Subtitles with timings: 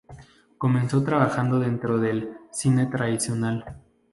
[0.57, 3.77] Comenzó trabajando dentro del "cine tradicional".